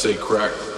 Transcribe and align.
say 0.00 0.16
crack. 0.16 0.69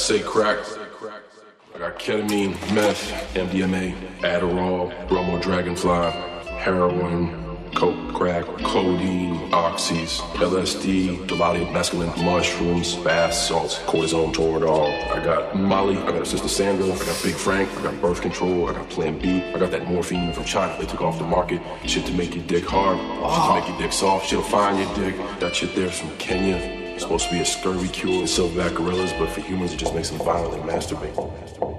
Say 0.00 0.20
crack? 0.20 0.58
I 1.74 1.78
got 1.78 1.98
ketamine, 1.98 2.52
meth, 2.74 3.34
MDMA, 3.34 3.94
Adderall, 4.20 5.08
bromo 5.08 5.38
dragonfly, 5.38 6.10
heroin, 6.58 7.58
coke, 7.74 8.14
crack, 8.14 8.46
codeine, 8.64 9.36
oxys, 9.50 10.20
LSD, 10.36 11.22
of 11.24 11.68
mescaline 11.68 12.24
mushrooms, 12.24 12.96
bath 13.04 13.34
salts, 13.34 13.78
cortisone, 13.80 14.32
Toradol. 14.32 14.88
I 15.12 15.22
got 15.22 15.54
Molly, 15.54 15.98
I 15.98 16.12
got 16.12 16.26
Sister 16.26 16.48
Sandra, 16.48 16.86
I 16.86 16.98
got 16.98 17.22
Big 17.22 17.34
Frank, 17.34 17.68
I 17.76 17.82
got 17.82 18.00
birth 18.00 18.22
control, 18.22 18.70
I 18.70 18.72
got 18.72 18.88
Plan 18.88 19.18
B, 19.18 19.42
I 19.54 19.58
got 19.58 19.70
that 19.70 19.86
morphine 19.86 20.32
from 20.32 20.44
China 20.44 20.74
they 20.80 20.86
took 20.86 21.02
off 21.02 21.18
the 21.18 21.26
market. 21.26 21.60
Shit 21.84 22.06
to 22.06 22.14
make 22.14 22.34
your 22.34 22.44
dick 22.44 22.64
hard, 22.64 22.96
shit 22.98 23.44
to 23.44 23.54
make 23.54 23.68
your 23.68 23.78
dick 23.78 23.92
soft, 23.92 24.28
shit'll 24.30 24.44
find 24.44 24.78
your 24.78 24.94
dick. 24.94 25.16
That 25.40 25.54
shit 25.54 25.74
there's 25.76 26.00
from 26.00 26.16
Kenya. 26.16 26.79
It's 27.00 27.06
supposed 27.06 27.28
to 27.28 27.34
be 27.34 27.40
a 27.40 27.46
scurvy 27.46 27.88
cure 27.88 28.12
in 28.12 28.24
silverback 28.24 28.74
gorillas, 28.74 29.14
but 29.14 29.30
for 29.30 29.40
humans 29.40 29.72
it 29.72 29.78
just 29.78 29.94
makes 29.94 30.10
them 30.10 30.18
violently 30.18 30.60
masturbate. 30.70 31.69